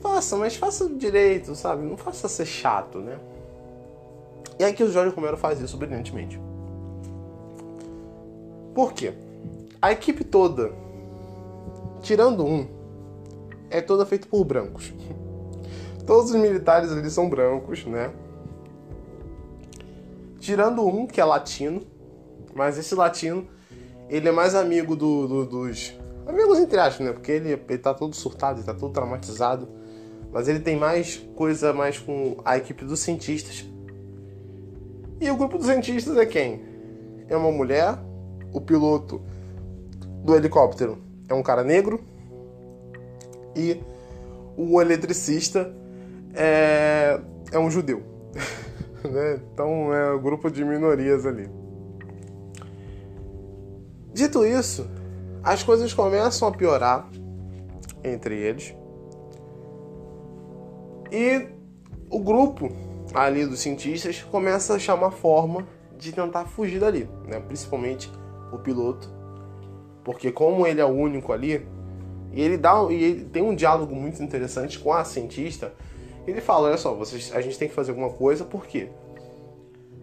[0.00, 1.82] Faça, mas faça direito, sabe?
[1.82, 3.18] Não faça ser chato, né?
[4.60, 6.38] E é que o Jorge Romero faz isso brilhantemente.
[8.74, 9.14] Por quê?
[9.80, 10.70] A equipe toda,
[12.02, 12.68] tirando um,
[13.70, 14.92] é toda feita por brancos.
[16.06, 18.12] todos os militares ali são brancos, né?
[20.38, 21.80] Tirando um que é latino,
[22.54, 23.48] mas esse latino
[24.10, 25.98] ele é mais amigo do, do, dos.
[26.26, 27.14] Amigos entre aspas, né?
[27.14, 29.66] Porque ele, ele tá todo surtado, ele tá todo traumatizado.
[30.30, 33.64] Mas ele tem mais coisa mais com a equipe dos cientistas.
[35.20, 36.62] E o grupo dos cientistas é quem?
[37.28, 37.98] É uma mulher,
[38.54, 39.20] o piloto
[40.24, 42.00] do helicóptero é um cara negro
[43.54, 43.80] e
[44.56, 45.72] o eletricista
[46.34, 47.20] é,
[47.52, 48.02] é um judeu.
[49.04, 49.40] né?
[49.52, 51.48] Então é um grupo de minorias ali.
[54.12, 54.88] Dito isso,
[55.42, 57.08] as coisas começam a piorar
[58.02, 58.74] entre eles.
[61.12, 61.46] E
[62.08, 62.70] o grupo
[63.14, 65.66] ali dos cientistas começa a achar uma forma
[65.98, 67.40] de tentar fugir dali, né?
[67.40, 68.10] principalmente
[68.52, 69.12] o piloto,
[70.04, 71.66] porque como ele é o único ali,
[72.32, 75.74] e ele dá e ele tem um diálogo muito interessante com a cientista.
[76.26, 78.88] Ele fala, olha só, vocês, a gente tem que fazer alguma coisa, por quê?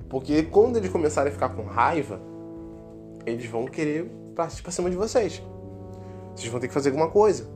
[0.09, 2.19] Porque quando eles começarem a ficar com raiva,
[3.25, 5.41] eles vão querer partir pra cima de vocês.
[6.35, 7.49] Vocês vão ter que fazer alguma coisa.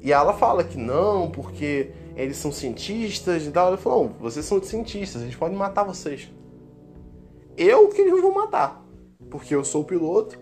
[0.00, 3.68] E ela fala que não, porque eles são cientistas e tal.
[3.68, 6.28] Ela falou, vocês são cientistas, eles podem matar vocês.
[7.56, 8.84] Eu que eles não vão matar.
[9.30, 10.38] Porque eu sou o piloto,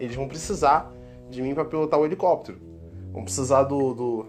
[0.00, 0.90] eles vão precisar
[1.28, 2.58] de mim para pilotar o helicóptero.
[3.12, 4.26] Vão precisar do, do,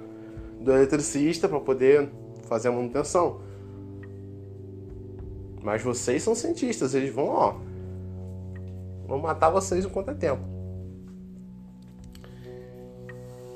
[0.60, 2.10] do eletricista para poder
[2.48, 3.39] fazer a manutenção.
[5.62, 7.56] Mas vocês são cientistas, eles vão, ó,
[9.08, 10.43] vão matar vocês enquanto é tempo.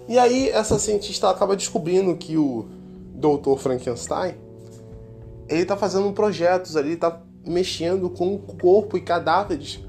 [0.07, 2.76] E aí essa cientista acaba descobrindo que o
[3.17, 3.58] Dr.
[3.58, 4.47] Frankenstein
[5.49, 9.80] ele tá fazendo projetos ali, tá mexendo com o corpo e cadáveres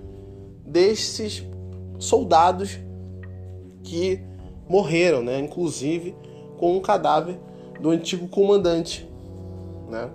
[0.64, 1.44] desses
[1.98, 2.78] soldados
[3.82, 4.22] que
[4.68, 5.38] morreram, né?
[5.40, 6.14] Inclusive
[6.58, 7.38] com o cadáver
[7.80, 9.08] do antigo comandante,
[9.88, 10.10] né?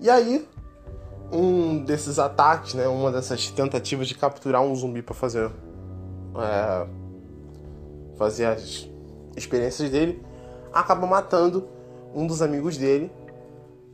[0.00, 0.46] E aí
[1.32, 2.86] um desses ataques, né?
[2.88, 5.50] Uma dessas tentativas de capturar um zumbi para fazer
[6.36, 6.86] é,
[8.16, 8.88] fazer as
[9.36, 10.22] experiências dele,
[10.72, 11.68] acaba matando
[12.14, 13.10] um dos amigos dele.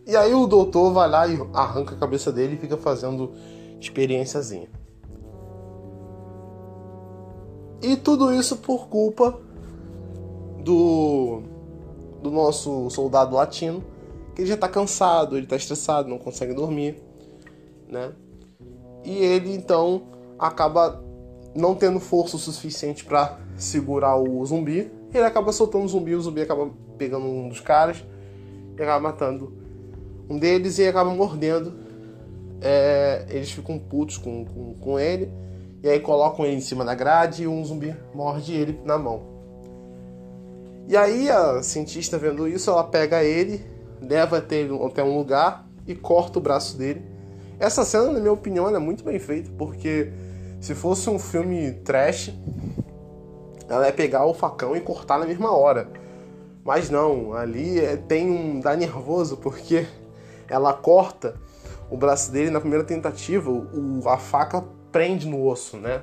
[0.07, 3.33] E aí o doutor vai lá e arranca a cabeça dele e fica fazendo
[3.81, 4.69] experiênciazinha.
[7.83, 9.39] E tudo isso por culpa
[10.63, 11.43] do,
[12.23, 13.85] do nosso soldado latino,
[14.35, 17.03] que ele já tá cansado, ele tá estressado, não consegue dormir,
[17.89, 18.13] né?
[19.05, 20.03] E ele então
[20.39, 21.03] acaba
[21.55, 26.21] não tendo força o suficiente para segurar o zumbi, ele acaba soltando o zumbi, o
[26.21, 28.05] zumbi acaba pegando um dos caras
[28.79, 29.53] e acaba matando
[30.29, 31.75] um deles e acaba mordendo.
[32.61, 35.31] É, eles ficam putos com, com, com ele
[35.83, 39.23] e aí colocam ele em cima da grade e um zumbi morde ele na mão.
[40.89, 43.65] E aí a cientista vendo isso, ela pega ele,
[44.01, 47.03] leva ele, até um lugar e corta o braço dele.
[47.59, 50.13] Essa cena, na minha opinião, é muito bem feita, porque
[50.61, 52.33] se fosse um filme trash,
[53.69, 55.89] ela ia pegar o facão e cortar na mesma hora.
[56.65, 58.61] Mas não, ali é, tem um.
[58.61, 59.87] dá nervoso, porque
[60.49, 61.35] ela corta
[61.91, 66.03] o braço dele na primeira tentativa, o, a faca prende no osso, né?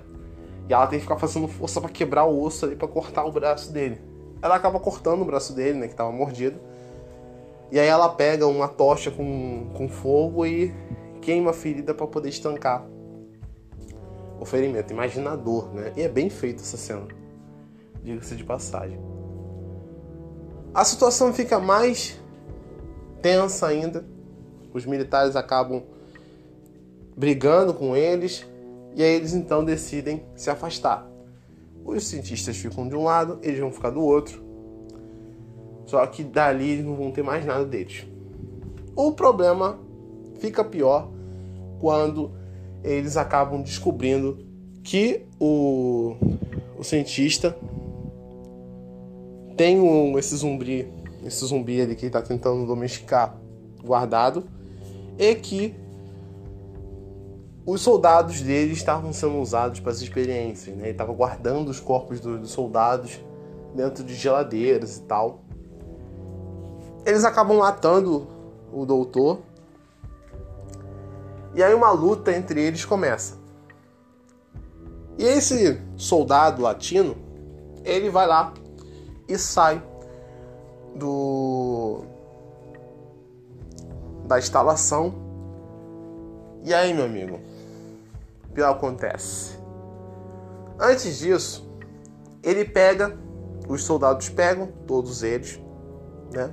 [0.69, 3.32] E ela tem que ficar fazendo força para quebrar o osso ali para cortar o
[3.32, 3.99] braço dele.
[4.41, 6.60] Ela acaba cortando o braço dele, né, que tava mordido.
[7.71, 10.73] E aí ela pega uma tocha com, com fogo e
[11.21, 12.86] queima a ferida para poder estancar
[14.39, 14.93] o ferimento.
[14.93, 15.91] Imagina a dor, né?
[15.97, 17.08] E é bem feita essa cena.
[18.04, 19.00] Diga-se de passagem.
[20.74, 22.20] A situação fica mais
[23.22, 24.06] tensa ainda.
[24.74, 25.84] Os militares acabam
[27.16, 28.46] brigando com eles
[28.96, 31.08] e aí eles então decidem se afastar.
[31.86, 34.44] Os cientistas ficam de um lado, eles vão ficar do outro.
[35.86, 38.06] Só que dali eles não vão ter mais nada deles.
[38.96, 39.80] O problema
[40.39, 41.10] fica pior
[41.80, 42.32] quando
[42.84, 44.46] eles acabam descobrindo
[44.84, 46.16] que o,
[46.78, 47.56] o cientista
[49.56, 50.92] tem um, esse zumbi,
[51.24, 53.38] esse zumbi ali que ele está tentando domesticar
[53.84, 54.44] guardado
[55.18, 55.76] e que
[57.66, 60.84] os soldados dele estavam sendo usados para as experiências, né?
[60.84, 63.20] Ele estava guardando os corpos dos soldados
[63.74, 65.42] dentro de geladeiras e tal.
[67.06, 68.28] Eles acabam matando
[68.72, 69.39] o doutor.
[71.56, 73.38] E aí uma luta entre eles começa.
[75.18, 77.16] E esse soldado latino,
[77.86, 78.54] ele vai lá
[79.28, 79.82] e sai
[80.96, 82.04] do
[84.26, 85.14] da instalação.
[86.64, 87.40] E aí, meu amigo,
[88.54, 89.58] pior acontece.
[90.80, 91.70] Antes disso,
[92.42, 93.18] ele pega
[93.68, 95.60] os soldados pegam todos eles,
[96.34, 96.52] né?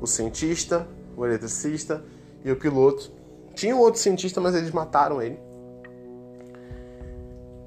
[0.00, 2.04] O cientista, o eletricista
[2.44, 3.12] e o piloto.
[3.54, 5.38] Tinha um outro cientista, mas eles mataram ele.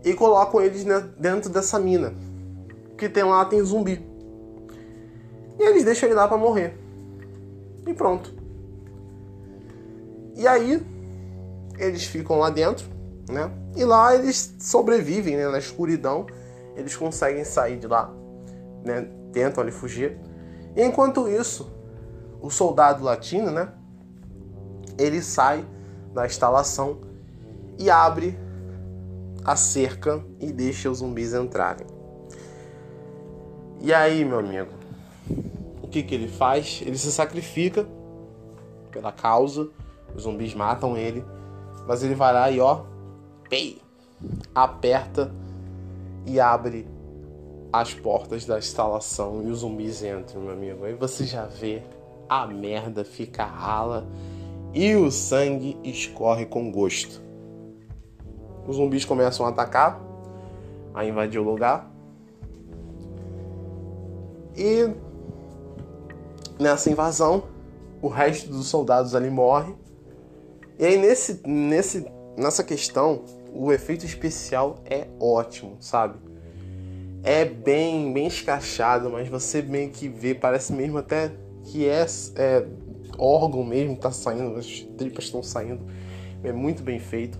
[0.04, 0.84] E colocam eles
[1.18, 2.14] dentro dessa mina.
[2.98, 4.06] Que tem lá, tem zumbi.
[5.60, 6.78] E eles deixam ele lá para morrer.
[7.86, 8.34] E pronto.
[10.36, 10.86] E aí,
[11.80, 12.86] eles ficam lá dentro,
[13.30, 13.52] né?
[13.76, 15.48] E lá eles sobrevivem, né?
[15.48, 16.28] Na escuridão,
[16.76, 18.14] eles conseguem sair de lá,
[18.84, 19.08] né?
[19.32, 20.18] Tentam ali fugir.
[20.76, 21.72] E enquanto isso,
[22.42, 23.72] o soldado latino, né?
[24.98, 25.66] Ele sai
[26.14, 27.00] da instalação
[27.80, 28.38] e abre
[29.44, 31.88] a cerca e deixa os zumbis entrarem.
[33.80, 34.72] E aí, meu amigo,
[35.88, 36.82] o que que ele faz?
[36.86, 37.88] Ele se sacrifica
[38.92, 39.70] pela causa.
[40.14, 41.24] Os zumbis matam ele,
[41.88, 42.84] mas ele vai lá e ó,
[43.50, 43.82] pei,
[44.54, 45.32] aperta
[46.26, 46.88] e abre
[47.72, 50.86] as portas da instalação e os zumbis entram, meu amigo.
[50.86, 51.82] Aí você já vê
[52.28, 54.06] a merda fica rala
[54.74, 57.22] e o sangue escorre com gosto.
[58.68, 60.02] Os zumbis começam a atacar,
[60.94, 61.90] a invadir o lugar.
[64.56, 64.90] E
[66.60, 67.44] nessa invasão,
[68.02, 69.74] o resto dos soldados ali morre.
[70.80, 72.06] E aí nesse, nesse,
[72.38, 76.20] nessa questão, o efeito especial é ótimo, sabe?
[77.24, 81.32] É bem, bem escachado, mas você meio que vê, parece mesmo até
[81.64, 82.66] que é, é
[83.18, 85.86] órgão mesmo tá saindo, as tripas estão saindo.
[86.44, 87.40] É muito bem feito.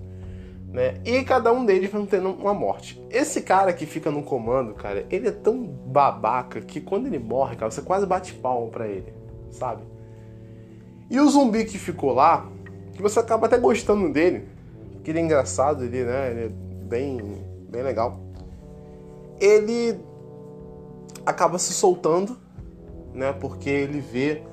[0.68, 0.96] Né?
[1.06, 3.02] E cada um deles vai tendo uma morte.
[3.10, 7.56] Esse cara que fica no comando, cara, ele é tão babaca que quando ele morre,
[7.56, 9.14] cara, você quase bate palma pra ele,
[9.50, 9.82] sabe?
[11.10, 12.50] E o zumbi que ficou lá,
[12.94, 14.48] que você acaba até gostando dele,
[15.04, 17.18] que ele é engraçado, ele, né, ele é bem,
[17.70, 18.20] bem legal.
[19.40, 19.98] Ele
[21.26, 22.38] acaba se soltando
[23.18, 23.34] né?
[23.34, 24.44] Porque ele vê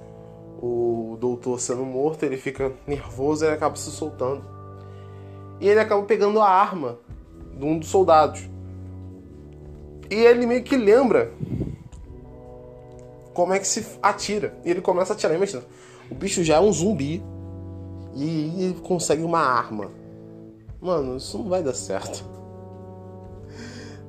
[0.60, 4.42] o doutor sendo morto, ele fica nervoso e acaba se soltando.
[5.60, 6.98] E ele acaba pegando a arma
[7.58, 8.48] de um dos soldados.
[10.10, 11.32] E ele meio que lembra
[13.32, 14.56] como é que se atira.
[14.64, 15.34] E ele começa a atirar.
[15.34, 15.62] Imagina,
[16.10, 17.22] o bicho já é um zumbi
[18.14, 19.90] e ele consegue uma arma.
[20.80, 22.24] Mano, isso não vai dar certo.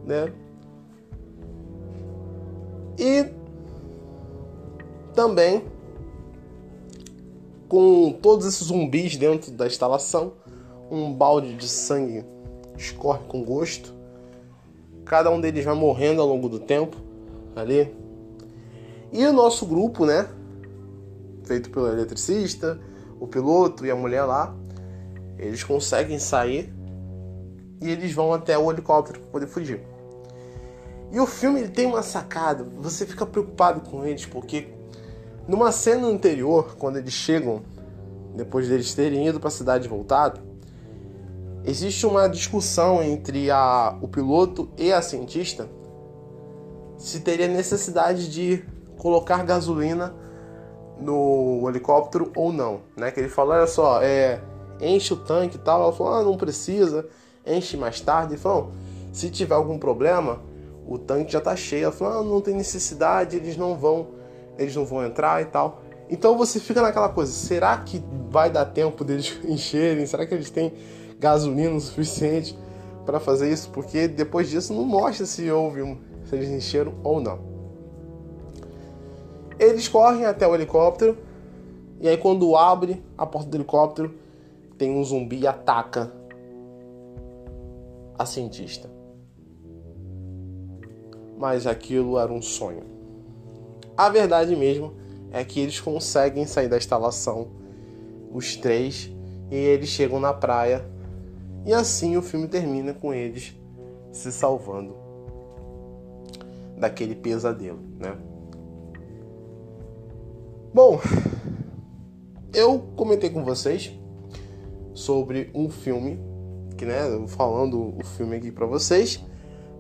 [0.05, 0.31] Né?
[2.99, 3.25] E
[5.15, 5.63] também,
[7.67, 10.33] com todos esses zumbis dentro da instalação,
[10.95, 12.23] um balde de sangue
[12.77, 13.93] escorre com gosto.
[15.05, 16.97] Cada um deles vai morrendo ao longo do tempo
[17.55, 17.93] ali.
[19.11, 20.27] E o nosso grupo, né?
[21.43, 22.79] Feito pelo eletricista,
[23.19, 24.55] o piloto e a mulher lá,
[25.37, 26.73] eles conseguem sair
[27.81, 29.81] e eles vão até o helicóptero para poder fugir.
[31.11, 34.67] E o filme ele tem uma sacada, você fica preocupado com eles porque
[35.47, 37.61] numa cena anterior, quando eles chegam,
[38.35, 40.41] depois deles terem ido para a cidade e voltado,
[41.65, 45.69] existe uma discussão entre a, o piloto e a cientista
[46.97, 48.63] se teria necessidade de
[48.97, 50.15] colocar gasolina
[50.99, 53.11] no helicóptero ou não, né?
[53.11, 54.39] Que ele falou, olha só, é,
[54.79, 55.81] enche o tanque e tal.
[55.81, 57.05] Ela falou, ah, não precisa,
[57.45, 58.37] enche mais tarde.
[58.37, 58.71] Falou,
[59.11, 60.41] se tiver algum problema,
[60.87, 61.85] o tanque já está cheio.
[61.85, 64.07] Ela falou, ah, não tem necessidade, eles não vão
[64.57, 65.81] eles não vão entrar e tal.
[66.09, 70.05] Então você fica naquela coisa, será que vai dar tempo deles encherem?
[70.05, 70.73] Será que eles têm
[71.19, 72.57] gasolina o suficiente
[73.05, 73.69] para fazer isso?
[73.69, 77.39] Porque depois disso não mostra se houve um, se eles encheram ou não.
[79.59, 81.17] Eles correm até o helicóptero
[81.99, 84.13] e aí quando abre a porta do helicóptero
[84.77, 86.11] tem um zumbi e ataca
[88.17, 88.89] a cientista.
[91.37, 92.83] Mas aquilo era um sonho.
[93.97, 94.93] A verdade mesmo
[95.31, 97.47] é que eles conseguem sair da instalação,
[98.31, 99.11] os três,
[99.51, 100.85] e eles chegam na praia.
[101.65, 103.55] E assim o filme termina com eles
[104.11, 104.95] se salvando
[106.77, 108.15] daquele pesadelo, né?
[110.73, 110.99] Bom,
[112.53, 113.91] eu comentei com vocês
[114.93, 116.19] sobre um filme,
[116.77, 119.23] que né, falando o filme aqui para vocês,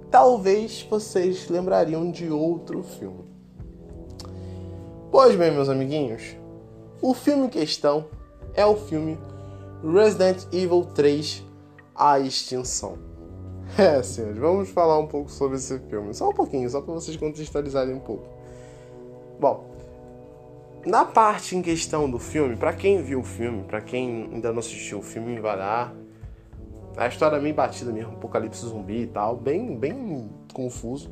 [0.09, 3.25] talvez vocês lembrariam de outro filme.
[5.11, 6.35] Pois bem, meus amiguinhos,
[7.01, 8.07] o filme em questão
[8.53, 9.17] é o filme
[9.83, 11.44] Resident Evil 3
[11.95, 12.97] A Extinção.
[13.79, 16.13] É, senhores, vamos falar um pouco sobre esse filme.
[16.13, 18.27] Só um pouquinho, só para vocês contextualizarem um pouco.
[19.39, 19.65] Bom,
[20.85, 24.59] na parte em questão do filme, para quem viu o filme, para quem ainda não
[24.59, 25.91] assistiu o filme, vai lá.
[26.95, 31.09] A história é meio batida mesmo, apocalipse zumbi e tal, bem, bem confuso.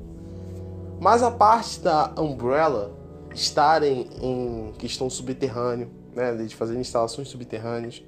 [1.01, 2.95] Mas a parte da Umbrella
[3.34, 8.03] estarem em questão subterrâneo, né, de fazer instalações subterrâneas,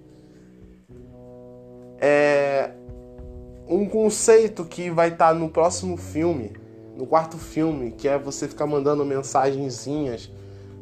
[2.00, 2.72] é
[3.68, 6.54] um conceito que vai estar tá no próximo filme,
[6.96, 10.32] no quarto filme, que é você ficar mandando mensagenzinhas,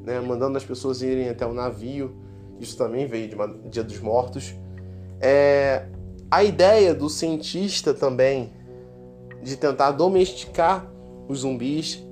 [0.03, 2.15] né, mandando as pessoas irem até o navio.
[2.59, 4.53] Isso também veio de Dia dos Mortos.
[5.19, 5.85] É,
[6.29, 8.51] a ideia do cientista também
[9.41, 10.89] de tentar domesticar
[11.27, 12.03] os zumbis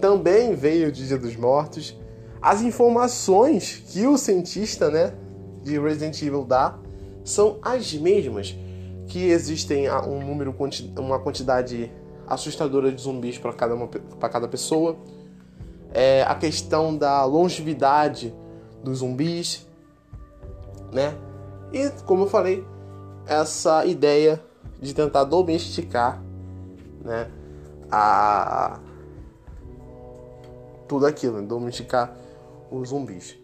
[0.00, 1.98] também veio de Dia dos Mortos.
[2.40, 5.14] As informações que o cientista, né,
[5.62, 6.78] de Resident Evil dá
[7.24, 8.54] são as mesmas
[9.06, 10.54] que existem um número
[10.98, 11.90] uma quantidade
[12.26, 14.96] assustadora de zumbis para cada para cada pessoa.
[15.92, 18.34] É, a questão da longevidade
[18.82, 19.66] dos zumbis,
[20.92, 21.16] né?
[21.72, 22.64] E como eu falei,
[23.26, 24.40] essa ideia
[24.80, 26.22] de tentar domesticar,
[27.02, 27.30] né,
[27.90, 28.80] a
[30.86, 31.46] tudo aquilo, né?
[31.46, 32.14] domesticar
[32.70, 33.36] os zumbis.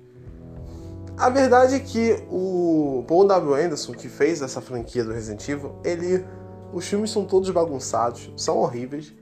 [1.20, 3.52] A verdade é que o Paul W.
[3.54, 6.24] Anderson, que fez essa franquia do Resident Evil, ele.
[6.72, 9.12] Os filmes são todos bagunçados, são horríveis.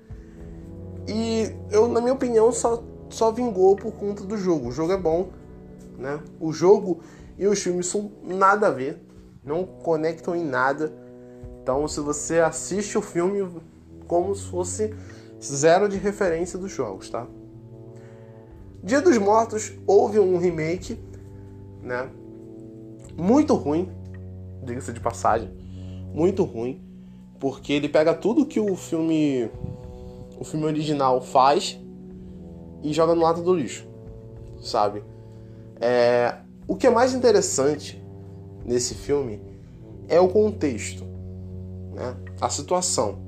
[1.08, 4.68] E eu, na minha opinião, só, só vingou por conta do jogo.
[4.68, 5.30] O jogo é bom,
[5.98, 6.20] né?
[6.38, 7.00] O jogo
[7.36, 9.04] e os filmes são nada a ver,
[9.42, 10.92] não conectam em nada.
[11.60, 13.44] Então, se você assiste o filme
[14.06, 14.94] como se fosse
[15.42, 17.26] zero de referência dos jogos, tá?
[18.84, 21.07] Dia dos Mortos houve um remake,
[21.82, 22.10] né?
[23.16, 23.90] Muito ruim,
[24.62, 25.50] diga-se de passagem,
[26.14, 26.80] muito ruim,
[27.38, 29.50] porque ele pega tudo que o filme
[30.38, 31.80] o filme original faz
[32.82, 33.88] e joga no lado do lixo,
[34.60, 35.02] sabe?
[35.80, 38.02] É, o que é mais interessante
[38.64, 39.40] nesse filme
[40.08, 41.04] é o contexto,
[41.94, 42.16] né?
[42.40, 43.26] A situação.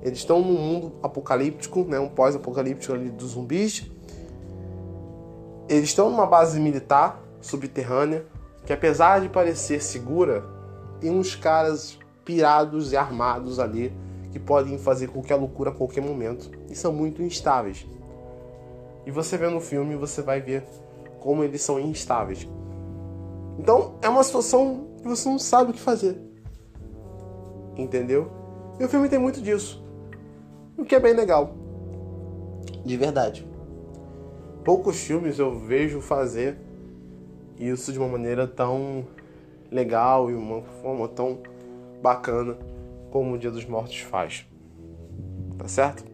[0.00, 1.98] Eles estão num mundo apocalíptico, né?
[1.98, 3.90] Um pós-apocalíptico ali dos zumbis
[5.68, 8.24] eles estão numa base militar subterrânea
[8.64, 10.44] que, apesar de parecer segura,
[11.00, 13.92] tem uns caras pirados e armados ali
[14.32, 17.86] que podem fazer qualquer loucura a qualquer momento e são muito instáveis.
[19.06, 20.64] E você vê no filme, você vai ver
[21.20, 22.48] como eles são instáveis.
[23.58, 26.18] Então é uma situação que você não sabe o que fazer.
[27.76, 28.30] Entendeu?
[28.80, 29.84] E o filme tem muito disso.
[30.76, 31.54] O que é bem legal.
[32.84, 33.54] De verdade
[34.64, 36.56] poucos filmes eu vejo fazer
[37.58, 39.04] isso de uma maneira tão
[39.70, 41.38] legal e uma forma tão
[42.02, 42.56] bacana
[43.10, 44.46] como o Dia dos Mortos faz.
[45.58, 46.04] Tá certo?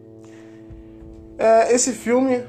[1.37, 2.43] É, esse filme,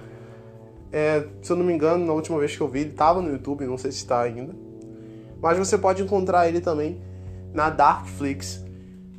[0.92, 3.30] é, se eu não me engano, na última vez que eu vi, ele estava no
[3.30, 4.54] YouTube, não sei se está ainda.
[5.40, 7.00] Mas você pode encontrar ele também
[7.52, 8.64] na Darkflix,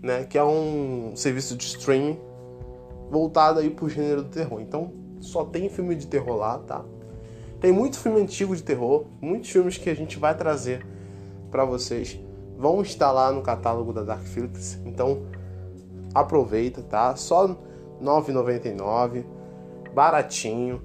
[0.01, 2.19] né, que é um serviço de streaming
[3.09, 4.61] voltado aí pro gênero do terror.
[4.61, 6.83] Então, só tem filme de terror lá, tá?
[7.63, 10.85] Tem muito filme antigo de terror, muitos filmes que a gente vai trazer
[11.49, 12.19] para vocês.
[12.57, 15.21] Vão estar lá no catálogo da Darkflix, então
[16.13, 17.15] aproveita, tá?
[17.15, 17.55] Só R$
[18.01, 19.23] 9,99,
[19.93, 20.81] baratinho.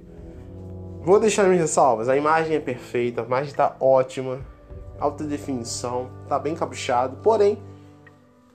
[1.02, 4.38] Vou deixar minhas ressalvas, a imagem é perfeita, a imagem está ótima,
[5.00, 7.58] alta definição, tá bem caprichado, porém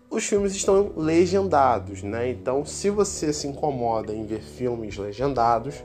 [0.10, 2.30] os filmes estão legendados, né?
[2.30, 5.84] Então, se você se incomoda em ver filmes legendados,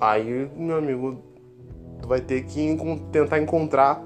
[0.00, 1.22] aí, meu amigo,
[2.00, 2.76] tu vai ter que
[3.12, 4.02] tentar encontrar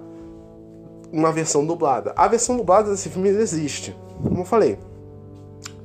[1.12, 2.12] uma versão dublada.
[2.16, 4.78] A versão dublada desse filme existe, como eu falei.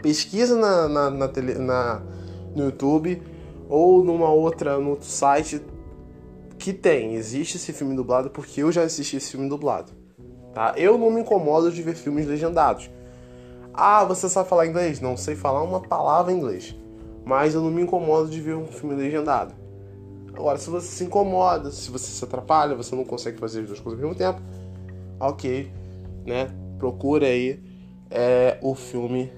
[0.01, 2.01] Pesquisa na, na, na, tele, na
[2.55, 3.22] no YouTube
[3.70, 5.62] ou numa outra, no outro site
[6.57, 7.16] que tem.
[7.16, 9.91] Existe esse filme dublado porque eu já assisti esse filme dublado.
[10.53, 10.74] Tá?
[10.76, 12.89] Eu não me incomodo de ver filmes legendados.
[13.74, 14.99] Ah, você sabe falar inglês?
[14.99, 16.76] Não sei falar uma palavra em inglês.
[17.24, 19.53] Mas eu não me incomodo de ver um filme legendado.
[20.39, 23.79] Agora, se você se incomoda, se você se atrapalha, você não consegue fazer as duas
[23.81, 24.41] coisas ao mesmo tempo,
[25.19, 25.69] ok,
[26.25, 26.49] né?
[26.77, 27.61] Procure aí
[28.09, 29.29] é, o filme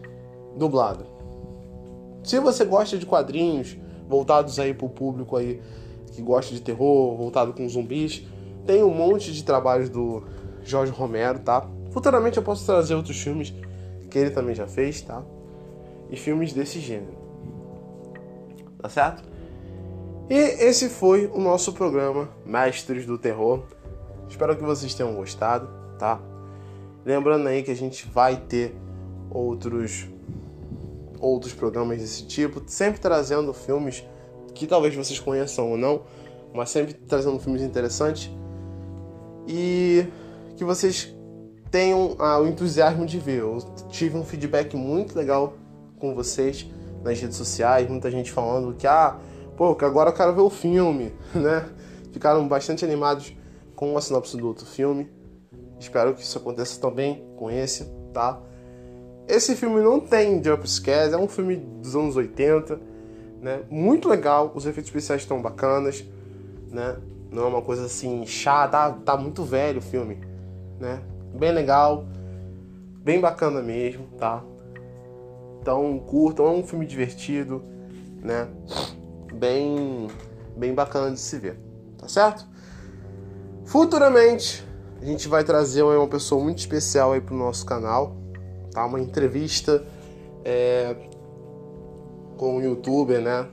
[0.55, 1.03] dublado.
[2.23, 3.75] Se você gosta de quadrinhos
[4.07, 5.59] voltados aí pro público aí
[6.11, 8.23] que gosta de terror, voltado com zumbis,
[8.67, 10.23] tem um monte de trabalhos do
[10.61, 11.67] Jorge Romero, tá?
[11.89, 13.51] Futuramente eu posso trazer outros filmes
[14.07, 15.23] que ele também já fez, tá?
[16.11, 17.17] E filmes desse gênero.
[18.79, 19.30] Tá certo?
[20.32, 23.63] E esse foi o nosso programa Mestres do Terror.
[24.29, 25.67] Espero que vocês tenham gostado,
[25.99, 26.21] tá?
[27.03, 28.73] Lembrando aí que a gente vai ter
[29.29, 30.07] outros
[31.19, 34.05] outros programas desse tipo, sempre trazendo filmes
[34.55, 36.03] que talvez vocês conheçam ou não,
[36.53, 38.32] mas sempre trazendo filmes interessantes.
[39.45, 40.05] E
[40.55, 41.13] que vocês
[41.69, 43.39] tenham ah, o entusiasmo de ver.
[43.39, 43.57] Eu
[43.89, 45.55] tive um feedback muito legal
[45.99, 46.65] com vocês
[47.03, 49.19] nas redes sociais, muita gente falando que, ah,
[49.55, 51.67] pô, agora eu quero ver o filme, né?
[52.11, 53.33] Ficaram bastante animados
[53.75, 55.09] com a sinopse do outro filme.
[55.79, 58.39] Espero que isso aconteça também com esse, tá?
[59.27, 62.79] Esse filme não tem jump scares, é um filme dos anos 80,
[63.41, 63.63] né?
[63.69, 66.05] Muito legal, os efeitos especiais estão bacanas,
[66.69, 66.97] né?
[67.31, 70.19] Não é uma coisa assim chata, tá, tá muito velho o filme,
[70.79, 71.01] né?
[71.33, 72.05] Bem legal,
[73.03, 74.43] bem bacana mesmo, tá?
[75.61, 77.63] Então curtam, é um filme divertido,
[78.21, 78.47] né?
[79.41, 80.07] Bem,
[80.55, 81.57] bem bacana de se ver,
[81.97, 82.47] tá certo?
[83.65, 84.63] Futuramente
[85.01, 88.15] a gente vai trazer uma pessoa muito especial aí pro nosso canal,
[88.71, 88.85] tá?
[88.85, 89.83] Uma entrevista
[90.45, 90.95] é,
[92.37, 93.49] com um youtuber, né?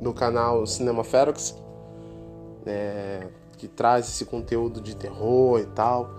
[0.00, 1.54] No canal Cinema Ferox,
[2.66, 6.10] é, que traz esse conteúdo de terror e tal,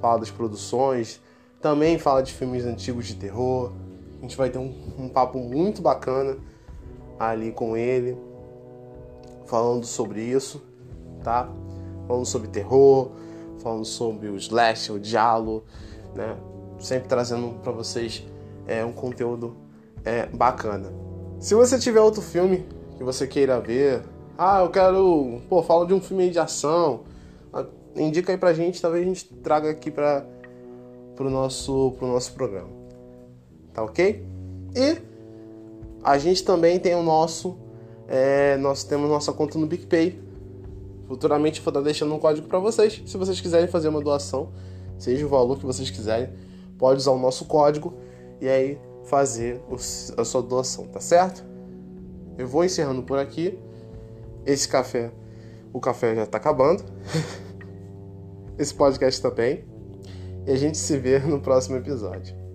[0.00, 1.20] fala das produções,
[1.60, 3.72] também fala de filmes antigos de terror.
[4.16, 6.38] A gente vai ter um, um papo muito bacana
[7.18, 8.16] ali com ele,
[9.48, 10.62] falando sobre isso,
[11.24, 11.48] tá?
[12.06, 13.10] Falando sobre terror,
[13.62, 15.64] falando sobre o slash, o diálogo,
[16.14, 16.36] né?
[16.78, 18.24] Sempre trazendo para vocês
[18.66, 19.56] é, um conteúdo
[20.04, 20.92] é, bacana.
[21.40, 22.64] Se você tiver outro filme
[22.96, 24.02] que você queira ver,
[24.36, 27.00] ah, eu quero, pô, fala de um filme de ação,
[27.52, 27.64] ah,
[27.96, 30.24] indica aí pra gente, talvez a gente traga aqui para
[31.16, 32.68] pro nosso pro nosso programa.
[33.72, 34.24] Tá OK?
[34.76, 34.98] E
[36.04, 37.58] a gente também tem o nosso
[38.08, 40.18] é, nós temos nossa conta no PicPay.
[41.06, 43.02] Futuramente vou estar deixando um código para vocês.
[43.06, 44.50] Se vocês quiserem fazer uma doação,
[44.98, 46.30] seja o valor que vocês quiserem,
[46.78, 47.94] pode usar o nosso código
[48.40, 49.60] e aí fazer
[50.16, 51.44] a sua doação, tá certo?
[52.36, 53.58] Eu vou encerrando por aqui.
[54.46, 55.10] Esse café,
[55.72, 56.82] o café já tá acabando.
[58.58, 59.64] Esse podcast também.
[60.46, 62.47] E a gente se vê no próximo episódio.